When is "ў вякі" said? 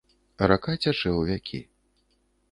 1.19-1.59